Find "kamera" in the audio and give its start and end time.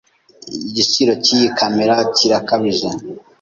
1.57-1.95